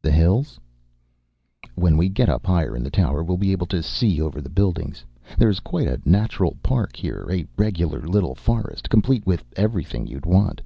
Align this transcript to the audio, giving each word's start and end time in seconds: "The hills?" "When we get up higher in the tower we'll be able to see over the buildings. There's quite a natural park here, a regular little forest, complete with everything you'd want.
"The 0.00 0.10
hills?" 0.10 0.58
"When 1.74 1.98
we 1.98 2.08
get 2.08 2.30
up 2.30 2.46
higher 2.46 2.74
in 2.74 2.82
the 2.82 2.90
tower 2.90 3.22
we'll 3.22 3.36
be 3.36 3.52
able 3.52 3.66
to 3.66 3.82
see 3.82 4.18
over 4.18 4.40
the 4.40 4.48
buildings. 4.48 5.04
There's 5.36 5.60
quite 5.60 5.86
a 5.86 6.00
natural 6.06 6.56
park 6.62 6.96
here, 6.96 7.26
a 7.30 7.44
regular 7.54 8.00
little 8.00 8.34
forest, 8.34 8.88
complete 8.88 9.26
with 9.26 9.44
everything 9.58 10.06
you'd 10.06 10.24
want. 10.24 10.62